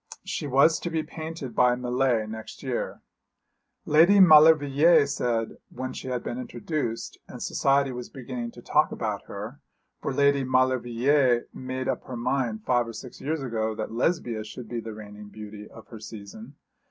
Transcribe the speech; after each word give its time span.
She 0.25 0.47
was 0.47 0.79
to 0.79 0.89
be 0.89 1.03
painted 1.03 1.53
by 1.53 1.75
Millais 1.75 2.25
next 2.27 2.63
year. 2.63 3.03
Lady 3.85 4.19
Maulevrier 4.19 5.05
said, 5.05 5.57
when 5.69 5.93
she 5.93 6.07
had 6.07 6.23
been 6.23 6.39
introduced, 6.39 7.19
and 7.27 7.39
society 7.39 7.91
was 7.91 8.09
beginning 8.09 8.49
to 8.53 8.63
talk 8.63 8.91
about 8.91 9.25
her: 9.25 9.59
for 10.01 10.11
Lady 10.11 10.43
Maulevrier 10.43 11.45
made 11.53 11.87
up 11.87 12.05
her 12.05 12.17
mind 12.17 12.65
five 12.65 12.87
or 12.87 12.93
six 12.93 13.21
years 13.21 13.43
ago 13.43 13.75
that 13.75 13.91
Lesbia 13.91 14.43
should 14.43 14.67
be 14.67 14.79
the 14.79 14.95
reigning 14.95 15.29
beauty 15.29 15.67
of 15.67 15.85
her 15.89 15.99
season. 15.99 16.55